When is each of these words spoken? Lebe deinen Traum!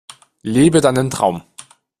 Lebe 0.41 0.81
deinen 0.81 1.11
Traum! 1.11 1.43